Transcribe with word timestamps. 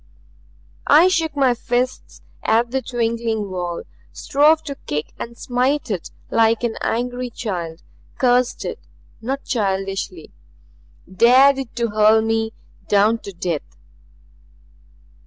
I 0.87 1.09
shook 1.09 1.35
my 1.35 1.53
fists 1.53 2.23
at 2.41 2.71
the 2.71 2.81
twinkling 2.81 3.51
wall, 3.51 3.83
strove 4.11 4.63
to 4.63 4.73
kick 4.87 5.13
and 5.19 5.37
smite 5.37 5.91
it 5.91 6.09
like 6.31 6.63
an 6.63 6.75
angry 6.81 7.29
child, 7.29 7.83
cursed 8.17 8.65
it 8.65 8.79
not 9.21 9.43
childishly. 9.43 10.31
Dared 11.07 11.59
it 11.59 11.75
to 11.75 11.89
hurl 11.91 12.23
me 12.23 12.51
down 12.87 13.19
to 13.19 13.31
death. 13.31 13.77